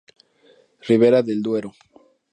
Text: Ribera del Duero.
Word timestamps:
Ribera 0.87 1.21
del 1.21 1.43
Duero. 1.43 1.73